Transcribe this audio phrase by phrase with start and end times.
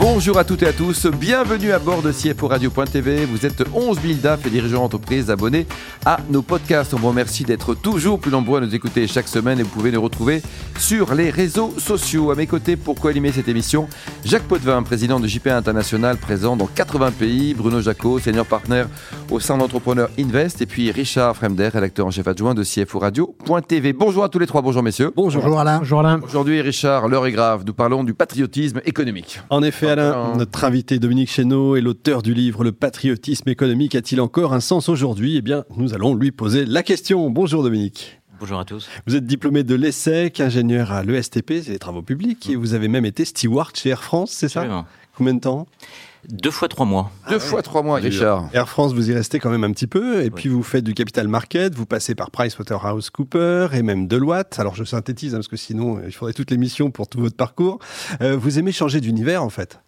[0.00, 3.24] Bonjour à toutes et à tous, bienvenue à bord de CFO Radio.tv.
[3.24, 5.66] Vous êtes 11 000 DAF et dirigeants d'entreprise abonnés
[6.06, 6.94] à nos podcasts.
[6.94, 9.90] On vous remercie d'être toujours plus nombreux à nous écouter chaque semaine et vous pouvez
[9.90, 10.40] nous retrouver
[10.78, 12.30] sur les réseaux sociaux.
[12.30, 13.88] À mes côtés, pour co-animer cette émission,
[14.24, 18.84] Jacques Potvin, président de JPA International, présent dans 80 pays, Bruno Jacot, senior partner
[19.32, 23.92] au sein d'Entrepreneur Invest, et puis Richard Fremder, rédacteur en chef adjoint de CFO Radio.tv.
[23.94, 25.12] Bonjour à tous les trois, bonjour messieurs.
[25.16, 25.78] Bonjour, Alain.
[25.78, 26.20] Bonjour Alain.
[26.22, 29.40] Aujourd'hui, Richard, l'heure est grave, nous parlons du patriotisme économique.
[29.50, 34.20] En effet, Alain, notre invité Dominique Chéneau est l'auteur du livre Le patriotisme économique a-t-il
[34.20, 35.36] encore un sens aujourd'hui?
[35.36, 37.30] Eh bien, nous allons lui poser la question.
[37.30, 38.20] Bonjour Dominique.
[38.38, 38.86] Bonjour à tous.
[39.06, 42.88] Vous êtes diplômé de l'ESSEC, ingénieur à l'ESTP, c'est les travaux publics, et vous avez
[42.88, 44.86] même été steward chez Air France, c'est ça?
[45.16, 45.66] Combien de temps?
[46.28, 47.10] Deux fois trois mois.
[47.30, 48.50] Deux fois trois mois, Richard.
[48.52, 50.92] Air France, vous y restez quand même un petit peu, et puis vous faites du
[50.92, 54.58] capital market, vous passez par PricewaterhouseCoopers et même Deloitte.
[54.58, 57.78] Alors je synthétise, hein, parce que sinon il faudrait toute l'émission pour tout votre parcours.
[58.20, 59.80] Euh, vous aimez changer d'univers en fait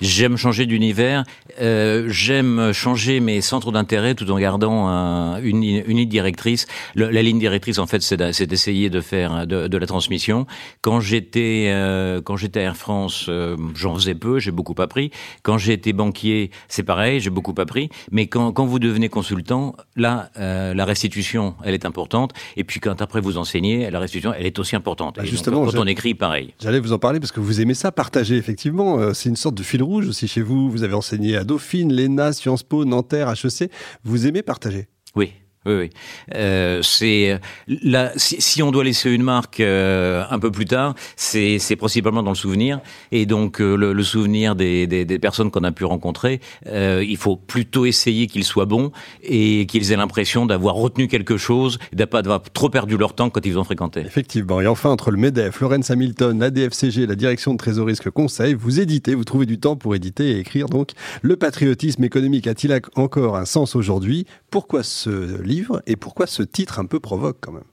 [0.00, 1.24] J'aime changer d'univers,
[1.60, 6.66] euh, j'aime changer mes centres d'intérêt tout en gardant un- une, une ligne directrice.
[6.94, 10.46] Le- la ligne directrice, en fait, c'est d'essayer de faire de, de la transmission.
[10.82, 15.10] Quand j'étais euh, quand j'étais Air France, euh, j'en faisais peu, j'ai beaucoup appris.
[15.42, 17.88] Quand j'ai été banquier, c'est pareil, j'ai beaucoup appris.
[18.10, 22.32] Mais quand, quand vous devenez consultant, là, euh, la restitution, elle est importante.
[22.58, 25.16] Et puis quand après vous enseignez, la restitution, elle est aussi importante.
[25.16, 26.52] Bah, donc, justement, quand on écrit, pareil.
[26.60, 29.14] J'allais vous en parler parce que vous aimez ça, partager effectivement.
[29.14, 30.70] C'est une sorte de fil rouge aussi chez vous.
[30.70, 33.70] Vous avez enseigné à Dauphine, l'ENA, Sciences Po, Nanterre, HEC.
[34.04, 34.88] Vous aimez partager?
[35.14, 35.32] Oui.
[35.66, 35.90] Oui, oui.
[36.34, 38.12] Euh, c'est là.
[38.16, 42.36] Si, on doit laisser une marque euh, un peu plus tard, c'est principalement dans le
[42.36, 44.86] souvenir et donc euh, le, souvenir des,
[45.20, 46.40] personnes qu'on a pu rencontrer.
[46.66, 48.92] il faut plutôt essayer qu'ils soient bons
[49.24, 53.44] et qu'ils aient l'impression d'avoir retenu quelque chose, d'avoir d'avoir trop perdu leur temps quand
[53.44, 54.00] ils ont fréquenté.
[54.00, 54.60] Effectivement.
[54.60, 58.78] Et enfin, entre le MEDEF, Lawrence Hamilton, l'ADFCG, la direction de Trésor Risque Conseil, vous
[58.78, 63.36] éditez, vous trouvez du temps pour éditer et écrire donc Le patriotisme économique a-t-il encore
[63.36, 64.26] un sens aujourd'hui?
[64.50, 65.55] Pourquoi ce livre?
[65.86, 67.64] Et pourquoi ce titre un peu provoque quand même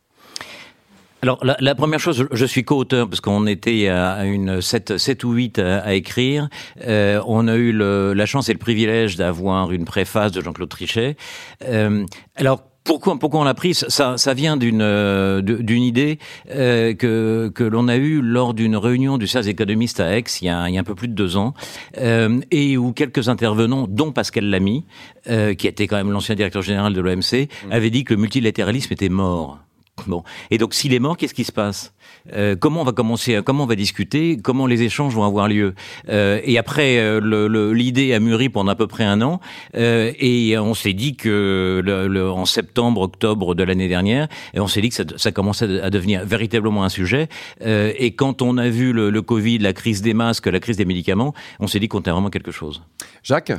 [1.21, 5.31] Alors, la, première chose, je- suis co-auteur parce qu'on était à une 7, 7 ou
[5.31, 6.49] 8 à, écrire.
[6.85, 11.15] Euh, on a eu la chance et le privilège d'avoir une préface de Jean-Claude Trichet.
[11.63, 12.05] Euh,
[12.35, 13.73] alors, pourquoi, pourquoi on l'a pris?
[13.73, 16.19] Ça, ça vient d'une euh, d'une idée
[16.51, 20.45] euh, que, que l'on a eue lors d'une réunion du SAS économiste à Aix il
[20.45, 21.53] y a, il y a un peu plus de deux ans,
[21.97, 24.85] euh, et où quelques intervenants, dont Pascal Lamy,
[25.29, 28.91] euh, qui était quand même l'ancien directeur général de l'OMC, avaient dit que le multilatéralisme
[28.91, 29.59] était mort.
[30.07, 30.23] Bon.
[30.49, 31.93] Et donc, s'il est mort, qu'est-ce qui se passe?
[32.31, 35.73] Euh, Comment on va commencer Comment on va discuter Comment les échanges vont avoir lieu
[36.09, 39.39] Euh, Et après, euh, le- le- l'idée a mûri pendant à peu près un an,
[39.75, 44.59] euh, et on s'est dit que le, le- en septembre, octobre de l'année dernière, et
[44.59, 47.27] on s'est dit que ça, ça commençait à devenir véritablement un sujet.
[47.65, 50.77] Euh, et quand on a vu le, le Covid, la crise des masques, la crise
[50.77, 52.83] des médicaments, on s'est dit qu'on était vraiment quelque chose.
[53.23, 53.51] Jacques?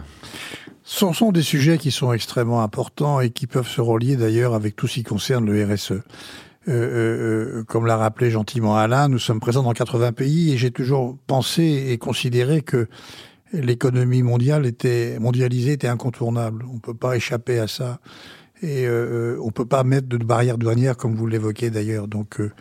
[0.87, 4.77] Ce sont des sujets qui sont extrêmement importants et qui peuvent se relier d'ailleurs avec
[4.77, 6.03] tout ce qui concerne le RSE.
[6.67, 10.57] Euh, euh, euh, comme l'a rappelé gentiment Alain, nous sommes présents dans 80 pays et
[10.57, 12.89] j'ai toujours pensé et considéré que
[13.53, 16.65] l'économie mondiale était mondialisée était incontournable.
[16.73, 18.01] On peut pas échapper à ça
[18.63, 22.09] et euh, euh, on peut pas mettre de barrières douanières comme vous l'évoquez d'ailleurs.
[22.09, 22.53] Donc euh,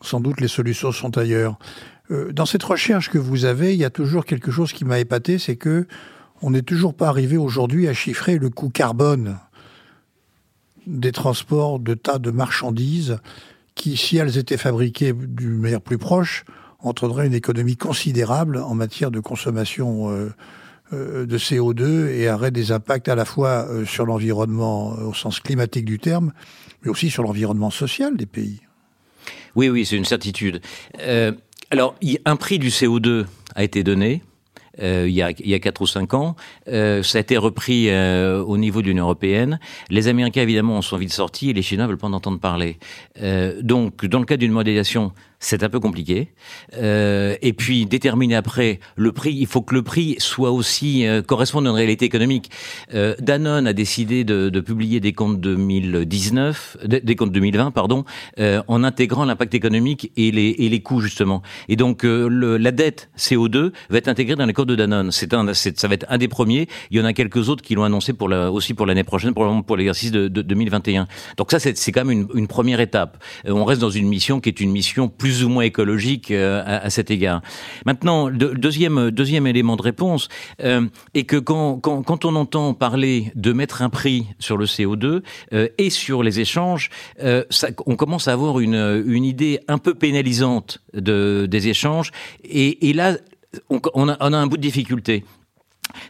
[0.00, 1.58] sans doute les solutions sont ailleurs.
[2.32, 5.38] Dans cette recherche que vous avez, il y a toujours quelque chose qui m'a épaté,
[5.38, 5.86] c'est que
[6.42, 9.38] on n'est toujours pas arrivé aujourd'hui à chiffrer le coût carbone
[10.86, 13.18] des transports de tas de marchandises
[13.74, 16.44] qui, si elles étaient fabriquées d'une manière plus proche,
[16.80, 20.32] entraîneraient une économie considérable en matière de consommation euh,
[20.92, 25.40] euh, de CO2 et aurait des impacts à la fois euh, sur l'environnement au sens
[25.40, 26.32] climatique du terme,
[26.82, 28.60] mais aussi sur l'environnement social des pays.
[29.54, 30.60] Oui, oui, c'est une certitude.
[31.70, 31.94] Alors,
[32.24, 34.22] un prix du CO2 a été donné.
[34.80, 36.36] Euh, il, y a, il y a 4 ou 5 ans.
[36.68, 39.58] Euh, ça a été repris euh, au niveau de l'Union européenne.
[39.90, 42.78] Les Américains, évidemment, en sont vite sortis et les Chinois veulent pas en entendre parler.
[43.60, 45.12] Donc, dans le cas d'une modélisation,
[45.42, 46.28] c'est un peu compliqué.
[46.76, 51.20] Euh, et puis, déterminer après le prix, il faut que le prix soit aussi euh,
[51.20, 52.50] corresponde à une réalité économique.
[52.94, 58.04] Euh, Danone a décidé de, de publier des comptes 2019, des comptes 2020, pardon,
[58.38, 61.42] euh, en intégrant l'impact économique et les, et les coûts justement.
[61.68, 65.10] Et donc euh, le, la dette CO2 va être intégrée dans les comptes de Danone.
[65.10, 66.68] C'est un, ça va être un des premiers.
[66.90, 69.32] Il y en a quelques autres qui l'ont annoncé pour la, aussi pour l'année prochaine,
[69.32, 71.08] probablement pour l'exercice de, de 2021.
[71.36, 73.22] Donc ça, c'est c'est quand même une, une première étape.
[73.46, 76.30] Euh, on reste dans une mission qui est une mission plus plus ou moins écologique
[76.30, 77.40] à, cet égard.
[77.86, 83.80] Maintenant, deuxième deuxième élément de réponse est que quand, quand on entend parler de mettre
[83.80, 85.22] un prix sur le CO2
[85.78, 86.90] et sur les échanges,
[87.86, 92.10] on commence à avoir une une idée un peu pénalisante de des échanges
[92.44, 93.16] et, et là
[93.70, 95.24] on a un bout de difficulté.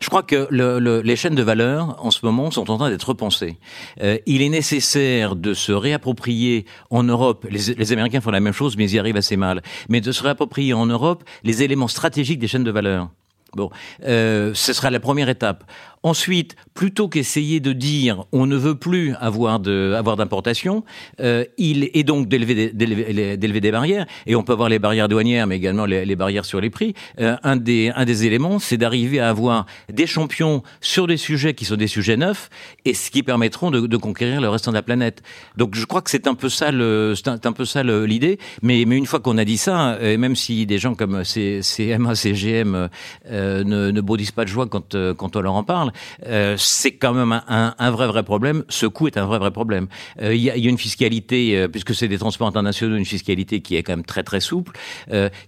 [0.01, 3.09] Je crois que le, les chaînes de valeur, en ce moment, sont en train d'être
[3.09, 3.59] repensées.
[4.03, 8.53] Euh, il est nécessaire de se réapproprier en Europe, les, les, Américains font la même
[8.53, 11.89] chose, mais ils y arrivent assez mal, mais de se réapproprier en Europe les éléments
[11.89, 13.09] stratégiques des chaînes de valeur.
[13.55, 13.69] Bon,
[14.05, 15.65] euh, ce sera la première étape.
[16.05, 20.85] Ensuite, plutôt qu'essayer de dire on ne veut plus avoir d'importation,
[21.21, 25.57] euh, il est donc d'élever des barrières et on peut avoir les barrières douanières, mais
[25.57, 26.95] également les, barrières sur les prix.
[27.21, 31.77] Euh, un des éléments, c'est d'arriver à avoir des champions sur des sujets qui sont
[31.77, 32.49] des sujets neufs
[32.85, 35.23] et ce qui permettront de, conquérir le reste de la planète.
[35.57, 38.39] Donc je crois que c'est un peu ça l'idée.
[38.63, 42.89] Mais une fois qu'on a dit ça, et même si des gens comme CMA, CGM
[43.27, 45.93] euh, ne, ne baudissent pas de joie quand euh, quand on leur en parle
[46.27, 48.65] euh, c'est quand même un, un, vrai vrai problème.
[48.69, 49.87] Ce coût est un vrai vrai problème.
[50.21, 53.05] Euh, il y, a, y, a, une fiscalité, euh, puisque c'est des transports internationaux, une
[53.05, 54.73] fiscalité qui est quand même très très souple.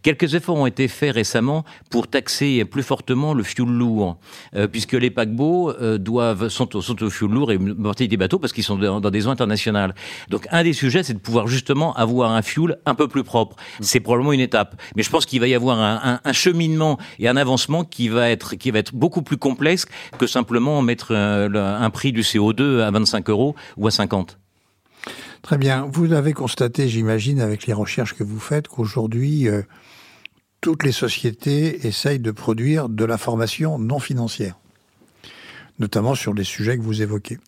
[0.02, 4.18] quelques efforts ont été faits récemment pour taxer plus fortement le fuel lourd,
[4.72, 8.38] puisque les paquebots doivent sont au, sont au fuel lourd et une partie des bateaux
[8.38, 9.94] parce qu'ils sont dans, des eaux internationales.
[10.28, 13.56] Donc un des sujets, c'est de pouvoir justement avoir un fuel un peu plus propre.
[13.80, 17.28] C'est probablement une étape, mais je pense qu'il va y avoir un, un, cheminement et
[17.28, 19.86] un avancement qui va être qui va être beaucoup plus complexe
[20.18, 24.38] que simplement mettre euh, un, prix du CO2 à 25 euros ou à 50
[25.42, 25.86] Très bien.
[25.92, 29.62] Vous avez constaté, j'imagine, avec les recherches que vous faites, qu'aujourd'hui, euh,
[30.62, 34.56] toutes les sociétés essayent de produire de l'information non financière,
[35.78, 37.38] notamment sur les sujets que vous évoquez.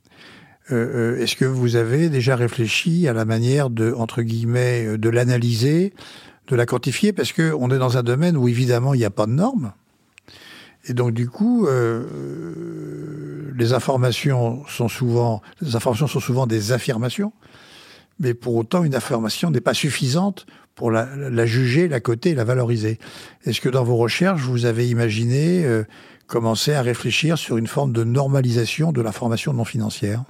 [0.73, 5.95] Euh, est-ce que vous avez déjà réfléchi à la manière de, entre guillemets, de l'analyser,
[6.49, 7.15] de la quantifier?
[7.15, 9.73] Parce qu'on est dans un domaine où, évidemment, il n'y a pas de normes.
[10.89, 17.33] Et donc du coup, euh, les informations sont souvent, les informations sont souvent des affirmations,
[18.21, 22.45] mais pour autant, une affirmation n'est pas suffisante pour la, la, juger, la coter, la
[22.45, 22.99] valoriser.
[23.45, 25.85] Est-ce que dans vos recherches, vous avez imaginé euh,
[26.27, 30.23] commencer à réfléchir sur une forme de normalisation de l'information non financière?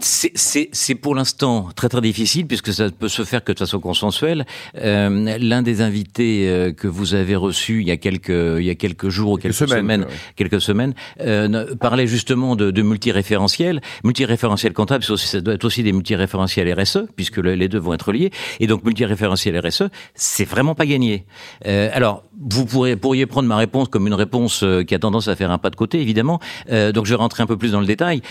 [0.00, 4.46] C'est pour l'instant très très difficile puisque ça peut se faire que de façon consensuelle.
[4.76, 8.70] Euh, L'un des invités euh, que vous avez reçu il y a quelques il y
[8.70, 10.06] a quelques jours ou quelques semaines,
[10.36, 15.92] quelques semaines euh, parlait justement de, de multiréférentiel, multiréférentiel comptable, ça doit être aussi des
[15.92, 18.30] multiréférentiels RSE puisque les deux vont être liés.
[18.60, 19.84] Et donc multiréférentiel RSE,
[20.14, 21.24] c'est vraiment pas gagné.
[21.66, 25.28] Euh, alors vous pourriez, pourriez prendre ma réponse comme une réponse euh, qui a tendance
[25.28, 26.40] à faire un pas de côté, évidemment.
[26.70, 28.22] Euh, donc je vais rentrer un peu plus dans le détail.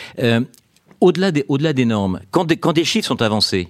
[1.01, 3.69] Au-delà des, normes, quand des, chiffres sont avancés,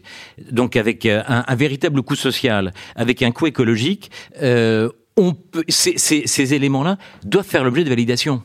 [0.51, 4.11] donc avec euh, un, véritable coût social, avec un coût écologique,
[4.41, 4.89] euh,
[5.69, 8.41] ces, ces éléments-là doivent faire l'objet de validation.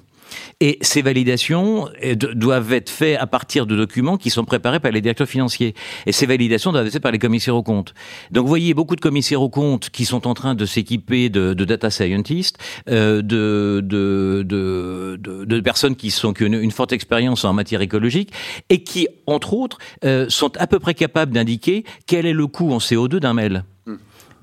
[0.60, 4.90] Et ces validations euh, doivent être faites à partir de documents qui sont préparés par
[4.90, 5.74] les directeurs financiers.
[6.06, 7.94] Et ces validations doivent être faites par les commissaires aux comptes.
[8.30, 11.54] Donc vous voyez beaucoup de commissaires aux comptes qui sont en train de s'équiper de,
[11.54, 17.44] de, data scientists, euh, de, de, de, personnes qui sont qui ont une, forte expérience
[17.44, 18.32] en matière écologique
[18.68, 22.72] et qui, entre autres, euh, sont à peu près capables d'indiquer quel est le coût
[22.72, 23.64] en CO2 d'un mail.
[23.86, 23.96] Hmm.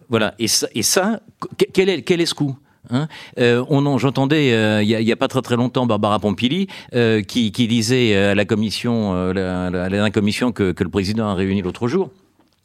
[0.09, 0.35] Voilà.
[0.39, 1.21] Et ça, et ça
[1.73, 2.57] quel, est, quel est ce coût?
[2.89, 3.07] Hein.
[3.39, 3.63] Euh,
[3.97, 8.35] j'entendais euh, il y, a, pas très très longtemps Barbara Pompili euh, qui, disait à
[8.35, 12.09] la commission, la, la, la commission que le président a réuni l'autre jour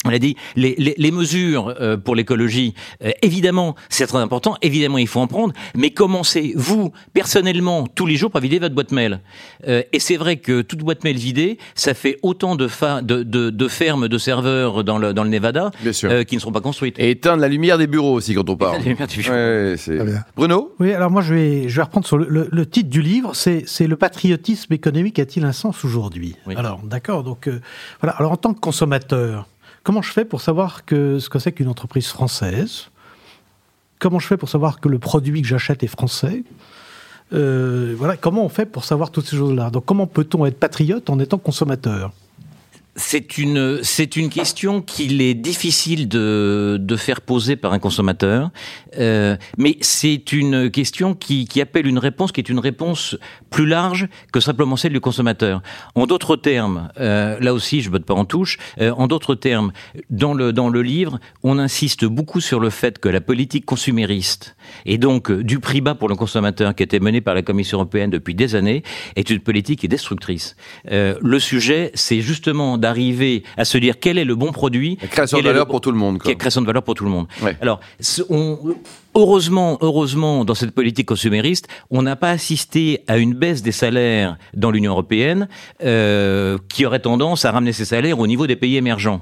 [0.05, 4.57] on a dit les, les, les mesures euh, pour l'écologie, euh, évidemment, c'est très important,
[4.63, 8.75] évidemment, il faut en prendre, mais commencez, vous, personnellement, tous les jours par vider votre
[8.75, 9.21] boîte mail.
[9.69, 12.69] Euh, et c'est vrai que toute boîte mail vidée, ça fait autant de,
[13.03, 16.61] de, de, de, fermes, de serveurs dans le, dans le Nevada qui ne seront pas
[16.61, 16.99] construites.
[16.99, 18.83] Et éteindre la lumière des bureaux aussi quand on parle.
[18.83, 19.77] Ouais,
[20.37, 20.75] Bruno?
[20.81, 23.87] Oui, alors moi je vais, je vais reprendre sur le, le, titre du livre, c'est
[23.87, 26.37] le patriotisme économique a-t-il un sens aujourd'hui?
[26.57, 27.49] Alors, d'accord, donc
[28.01, 29.47] voilà, alors en tant que consommateur,
[29.83, 32.89] Comment je fais pour savoir ce que c'est qu'une entreprise française?
[33.99, 36.45] Comment je fais pour savoir que le produit que j'achète est français?
[37.33, 39.71] Euh, voilà, comment on fait pour savoir toutes ces choses-là?
[39.71, 42.13] Donc, comment peut-on être patriote en étant consommateur?
[42.97, 48.51] C'est une c'est une question qu'il est difficile de, de faire poser par un consommateur,
[48.99, 53.17] euh, mais c'est une question qui, qui appelle une réponse qui est une réponse
[53.49, 55.63] plus large que simplement celle du consommateur.
[55.95, 58.59] En d'autres termes, euh, là aussi je botte pas en touche.
[58.79, 59.73] Euh, en d'autres termes,
[60.11, 64.55] dans le dans le livre, on insiste beaucoup sur le fait que la politique consumériste
[64.85, 67.79] et donc du prix bas pour le consommateur qui a été menée par la Commission
[67.79, 68.83] européenne depuis des années
[69.17, 70.57] est une politique qui est destructrice.
[70.85, 74.99] Le sujet, c'est justement d'arriver à se dire quel est le bon produit.
[75.01, 76.19] La création de valeur pour tout le monde.
[76.19, 76.35] Quoi.
[76.35, 77.27] Création de valeur pour tout le monde.
[77.61, 77.81] Alors,
[78.29, 78.59] on,
[79.15, 84.39] Heureusement, heureusement, dans cette politique consumériste, on n'a pas assisté à une baisse des salaires
[84.55, 85.49] dans l'Union européenne
[85.85, 89.21] euh, qui aurait tendance à ramener ces salaires au niveau des pays émergents.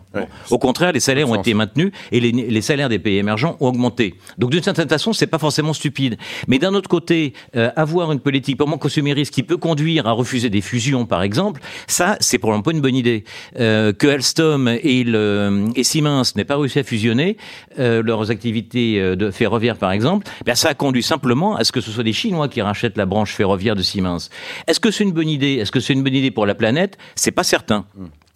[0.50, 3.66] Au contraire, les salaires ont été maintenus et les, les, salaires des pays émergents ont
[3.66, 4.14] augmenté.
[4.38, 6.18] Donc d'une certaine façon, c'est pas forcément stupide.
[6.46, 10.50] Mais d'un autre côté, euh, avoir une politique purement consumériste qui peut conduire à refuser
[10.50, 13.24] des fusions, par exemple, ça, c'est un peu une bonne idée.
[13.58, 17.36] Euh, que Alstom et, le, et Siemens n'aient pas réussi à fusionner
[17.78, 21.72] euh, leurs activités euh, de ferroviaires par exemple, eh ça a conduit simplement à ce
[21.72, 24.30] que ce soit des Chinois qui rachètent la branche ferroviaire de Siemens.
[24.66, 25.54] Est-ce que c'est une bonne idée?
[25.54, 26.98] Est-ce que c'est une bonne idée pour la planète?
[27.14, 27.86] C'est pas certain.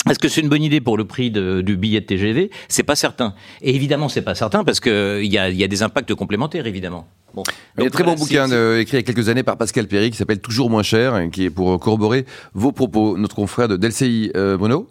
[0.09, 2.94] Est-ce que c'est une bonne idée pour le prix du billet de TGV C'est pas
[2.94, 3.35] certain.
[3.62, 7.06] Et évidemment, c'est pas certain parce qu'il y a, y a des impacts complémentaires, évidemment.
[7.35, 7.42] Bon.
[7.76, 8.44] il y a un très bon bouquin
[8.78, 11.30] écrit il y a quelques années par Pascal Perry qui s'appelle Toujours moins cher, et
[11.30, 13.16] qui est pour corroborer vos propos.
[13.16, 14.88] Notre confrère de Delci, euh, Bruno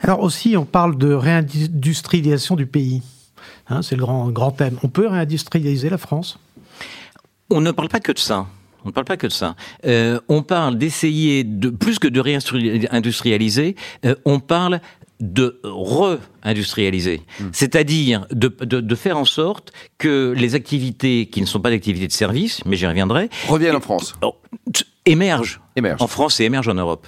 [0.00, 3.02] Alors aussi, on parle de réindustrialisation du pays.
[3.68, 4.78] Hein, c'est le grand, grand thème.
[4.82, 6.38] On peut réindustrialiser la France?
[7.50, 8.46] On ne parle pas que de ça.
[8.84, 9.56] On ne parle pas que de ça.
[9.86, 13.76] Euh, on parle d'essayer de plus que de réindustrialiser.
[14.04, 14.80] Euh, on parle
[15.20, 17.44] de re-industrialiser, hmm.
[17.52, 22.08] c'est-à-dire de, de, faire en sorte que les activités qui ne sont pas des activités
[22.08, 24.34] de service, mais j'y reviendrai, reviennent en France, oh,
[25.06, 27.06] émergent, émergent en France et émergent en Europe.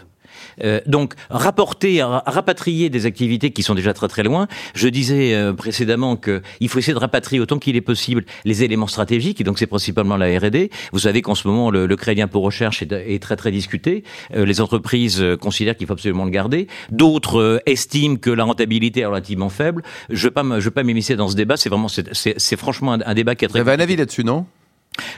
[0.64, 4.46] Euh, donc rapporter, rapatrier des activités qui sont déjà très très loin.
[4.74, 8.86] Je disais euh, précédemment qu'il faut essayer de rapatrier autant qu'il est possible les éléments
[8.86, 10.70] stratégiques, et donc c'est principalement la R&D.
[10.92, 14.04] Vous savez qu'en ce moment le, crédit impôt recherche est, très très discuté.
[14.34, 16.68] Euh, les entreprises considèrent qu'il faut absolument le garder.
[16.90, 19.82] D'autres estiment que la rentabilité est relativement faible.
[20.10, 21.56] Je ne vais pas, m'immiscer dans ce débat.
[21.56, 23.62] C'est vraiment, c'est franchement un, débat qui est très.
[23.62, 24.46] Vous avez un avis là-dessus, non?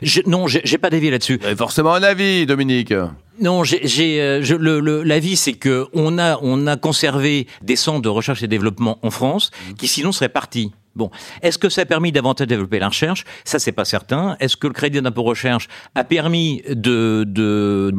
[0.03, 1.39] Je, non, j'ai pas d'avis là-dessus.
[1.57, 2.93] Forcément un avis, Dominique.
[3.41, 8.03] Non, j'ai euh, le, le, l'avis, c'est que on a on a conservé des centres
[8.03, 9.75] de recherche et développement en France mmh.
[9.75, 10.73] qui sinon seraient partis.
[10.97, 11.11] Bon,
[11.43, 13.25] est-ce que ça a permis davantage développer la recherche?
[13.45, 14.37] Ça, c'est pas certain.
[14.41, 17.93] Est-ce que le crédit d'impôt recherche a permis de, de,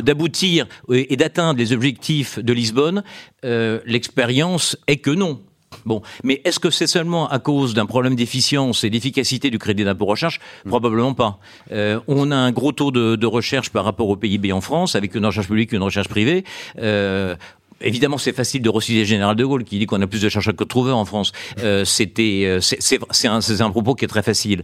[0.00, 3.04] d'aboutir et d'atteindre les objectifs de Lisbonne?
[3.44, 5.42] Euh, L'expérience est que non.
[5.84, 9.84] Bon, mais est-ce que c'est seulement à cause d'un problème d'efficience et d'efficacité du crédit
[9.84, 10.68] d'impôt recherche hmm.
[10.68, 11.38] Probablement pas.
[11.72, 15.14] Euh, on a un gros taux de, recherche par rapport au PIB en France, avec
[15.14, 16.44] une recherche publique et une recherche privée.
[16.78, 17.36] Euh,
[17.82, 20.56] Évidemment, c'est facile de reciter Général de Gaulle qui dit qu'on a plus de chercheurs
[20.56, 21.32] que de trouveurs en France.
[21.58, 24.62] Euh, c'était, c'est un, un, propos qui est très facile.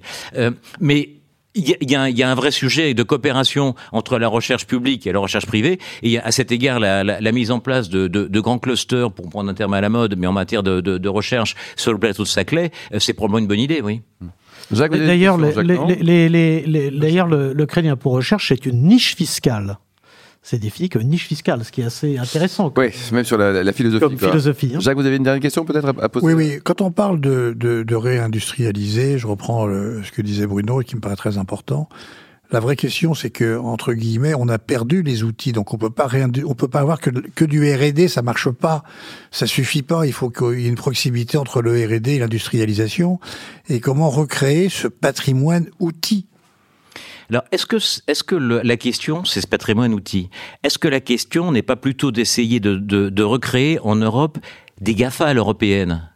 [0.81, 1.11] mais
[1.55, 5.07] il y, a, il y, a, un vrai sujet de coopération entre la recherche publique
[5.07, 5.79] et la recherche privée.
[6.03, 9.13] Et à cet égard, la, la, la mise en place de, de, de, grands clusters,
[9.13, 11.99] pour prendre un terme à la mode, mais en matière de, de recherche sur le
[11.99, 14.03] plateau de Saclay, euh, c'est probablement une bonne idée, oui.
[14.71, 19.79] D'ailleurs, les, les, d'ailleurs, le, le crédit pour recherche, c'est une niche fiscale
[20.43, 22.73] c'est défini comme une niche fiscale, ce qui est assez intéressant.
[22.77, 24.17] Oui, même sur la, philosophie.
[24.19, 24.81] philosophie hein.
[24.81, 26.27] Jacques, vous avez une dernière question peut-être à, poser?
[26.27, 26.59] Oui, oui.
[26.63, 31.01] Quand on parle de, de, réindustrialiser, je reprends ce que disait Bruno et qui me
[31.01, 31.89] paraît très important.
[32.51, 35.89] La vraie question, c'est que entre guillemets, on a perdu les outils, donc on peut
[35.89, 36.07] pas
[36.45, 38.83] on peut pas avoir que, que du R&D, ça marche pas,
[39.31, 40.07] ça suffit pas.
[40.07, 43.21] Il faut qu'il y ait une proximité entre le R&D et l'industrialisation.
[43.71, 46.27] Et comment recréer ce patrimoine outil
[47.33, 50.29] alors, est-ce que, est-ce que la question, c'est ce patrimoine outil,
[50.65, 54.37] est-ce que la question n'est pas plutôt d'essayer de, recréer en Europe
[54.83, 56.12] des GAFA européennes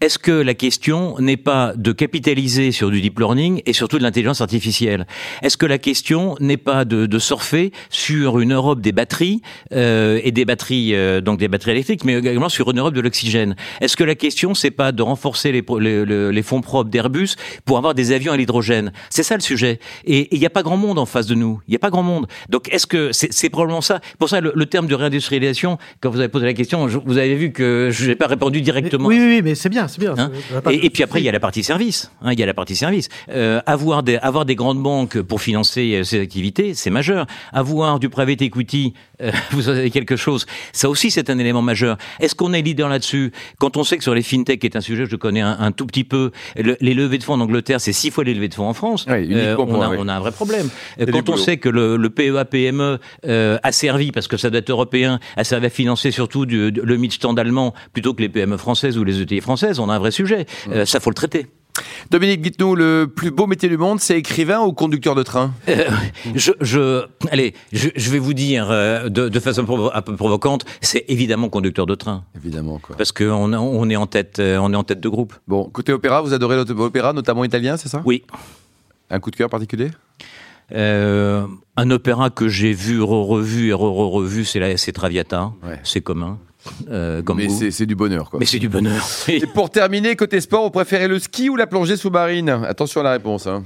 [0.00, 4.02] est-ce que la question n'est pas de capitaliser sur du deep learning et surtout de
[4.02, 5.06] l'intelligence artificielle?
[5.42, 10.20] Est-ce que la question n'est pas de, de, surfer sur une Europe des batteries euh,
[10.24, 13.56] et des batteries euh, donc des batteries électriques, mais également sur une Europe de l'oxygène?
[13.80, 17.78] Est-ce que la question c'est pas de renforcer les, les, les fonds propres d'Airbus pour
[17.78, 18.92] avoir des avions à l'hydrogène?
[19.10, 19.80] C'est ça le sujet.
[20.04, 21.60] Et il n'y a pas grand monde en face de nous.
[21.66, 22.26] Il n'y a pas grand monde.
[22.48, 24.00] Donc est-ce que c'est probablement ça?
[24.18, 27.52] Pour ça le, terme de réindustrialisation, quand vous avez posé la question, vous avez vu
[27.52, 29.08] que je n'ai pas répondu directement.
[29.08, 30.14] Oui, oui, mais c'est bien, c'est bien.
[30.18, 30.30] Hein
[30.70, 32.10] et, puis après, il y a la partie service.
[32.22, 33.08] Hein, il y a la partie service.
[33.30, 37.26] Euh, avoir des avoir des grandes banques pour financer euh, ces activités, c'est majeur.
[37.52, 40.46] Avoir du private equity, euh, vous avez quelque chose.
[40.72, 41.96] Ça aussi, c'est un élément majeur.
[42.20, 43.32] Est-ce qu'on est leader là-dessus?
[43.58, 45.72] Quand on sait que sur les fintech, qui est un sujet que je connais un,
[45.72, 48.54] tout petit peu, les levées de fonds en Angleterre, c'est six fois les levées de
[48.54, 49.06] fonds en France.
[49.08, 50.68] Euh, on, a, on, a, un vrai problème.
[50.98, 54.58] Quand on sait que le, le PEA PME euh, a servi, parce que ça doit
[54.58, 58.56] être européen, a servi à financer surtout du, le Mittelstand allemand plutôt que les PME
[58.56, 59.40] françaises ou les ETI
[59.78, 60.46] on a un vrai sujet.
[60.70, 61.46] Euh, ça faut le traiter.
[62.10, 65.52] Dominique, dites-nous, le plus beau métier du monde, c'est écrivain ou conducteur de train?
[65.68, 65.88] Euh,
[66.34, 70.64] je, je, Allez, je, je vais vous dire euh, de, de, façon un peu provocante,
[70.80, 72.24] c'est évidemment conducteur de train.
[72.36, 72.96] Évidemment, quoi.
[72.96, 75.34] Parce qu'on on est, en tête, on est en tête de groupe.
[75.46, 78.02] Bon, côté opéra, vous adorez l'opéra, notamment italien, c'est ça?
[78.04, 78.24] Oui.
[79.08, 79.90] Un coup de cœur particulier?
[80.72, 85.52] Un opéra que j'ai vu, revu et re-revu, c'est Traviata.
[85.84, 86.38] C'est commun.
[86.90, 87.58] Euh, comme Mais vous.
[87.58, 88.38] c'est c'est du bonheur, quoi.
[88.38, 89.02] Mais c'est du bonheur.
[89.28, 92.48] Et pour terminer, côté sport, vous préférez le ski ou la plongée sous-marine?
[92.50, 93.46] Attention à la réponse.
[93.46, 93.64] Hein.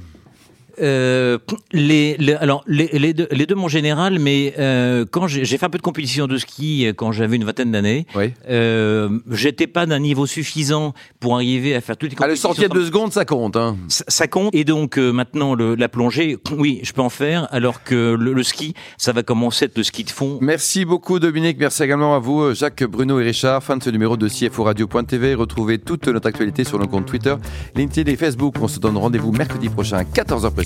[0.81, 1.37] Euh,
[1.71, 5.65] les, les- alors les, les deux, les deux mon général, mais euh, quand j'ai fait
[5.65, 8.33] un peu de compétition de ski euh, quand j'avais une vingtaine d'années, Oui.
[8.49, 12.49] euh, j'étais pas d'un niveau suffisant pour arriver à faire toutes les Ah, le compétitions.
[12.49, 13.55] sortir de deux secondes, ça compte.
[13.55, 13.77] Hein.
[13.87, 14.53] ça, ça compte.
[14.53, 18.33] Et donc euh, maintenant le, la plongée, oui, je peux en faire, alors que le,
[18.33, 20.39] le ski, ça va commencer à être le ski de fond.
[20.41, 23.63] Merci beaucoup Dominique, merci également à vous Jacques, Bruno et Richard.
[23.63, 25.35] Fin de ce numéro de CFO Radio.tv.
[25.35, 27.35] Retrouvez toute notre actualité sur nos comptes Twitter,
[27.75, 28.55] LinkedIn et Facebook.
[28.61, 30.64] On se donne rendez-vous mercredi prochain à 14h précise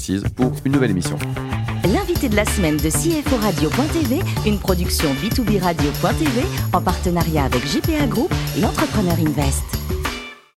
[1.84, 6.42] L'invité de la semaine de CFO Radio.tv, une production B2B Radio.tv
[6.74, 9.64] en partenariat avec JPA Group et Entrepreneur Invest.